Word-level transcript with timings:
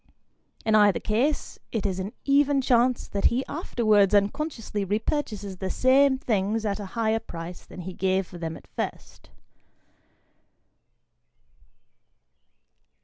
In 0.65 0.73
either 0.73 0.99
case, 0.99 1.59
it 1.71 1.85
is 1.85 1.99
an 1.99 2.11
even 2.25 2.59
chance 2.59 3.07
that 3.07 3.25
he 3.25 3.45
afterwards 3.45 4.15
unconsciously 4.15 4.83
repurchases 4.83 5.59
the 5.59 5.69
same 5.69 6.17
things 6.17 6.65
at 6.65 6.79
a 6.79 6.85
higher 6.97 7.19
price 7.19 7.63
than 7.67 7.81
he 7.81 7.93
gave 7.93 8.25
for 8.25 8.39
them 8.39 8.57
at 8.57 8.65
first. 8.65 9.29